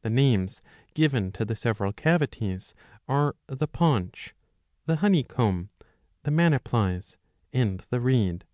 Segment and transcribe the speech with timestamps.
[0.00, 0.62] The names
[0.94, 2.72] given to the several cavities
[3.06, 4.34] are the paunch,
[4.86, 5.68] the honey comb,
[6.22, 7.18] the manyplies
[7.52, 8.46] and the reed.